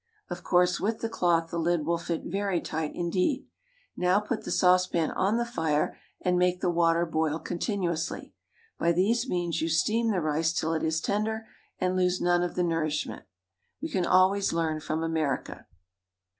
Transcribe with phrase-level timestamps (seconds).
[0.31, 3.45] Of course, with the cloth the lid will fit very tight indeed.
[3.95, 8.33] Now put the saucepan on the fire and make the water boil continuously.
[8.79, 11.45] By these means you steam the rice till it is tender
[11.77, 13.25] and lose none of the nourishment.
[13.79, 15.67] We can always learn from America.